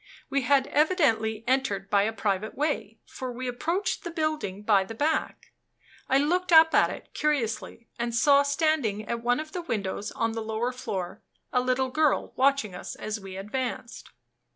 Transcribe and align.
We 0.31 0.41
had 0.41 0.65
evidently 0.65 1.43
entered 1.45 1.87
by 1.91 2.01
a 2.01 2.11
private 2.11 2.55
way, 2.55 2.97
for 3.05 3.31
we 3.31 3.47
approached 3.47 4.03
the 4.03 4.09
building 4.09 4.63
by 4.63 4.83
the 4.83 4.95
back. 4.95 5.51
I 6.09 6.17
looked 6.17 6.51
up 6.51 6.73
at 6.73 6.89
it 6.89 7.13
curiously, 7.13 7.87
and 7.99 8.15
saw 8.15 8.41
standing 8.41 9.07
at 9.07 9.21
one 9.21 9.39
of 9.39 9.51
the 9.51 9.61
windows 9.61 10.11
on 10.13 10.31
the 10.31 10.41
lower 10.41 10.71
floor 10.71 11.21
a 11.53 11.61
little 11.61 11.89
girl 11.89 12.33
watching 12.35 12.73
us 12.73 12.95
as 12.95 13.19
we 13.19 13.37
advanced. 13.37 14.09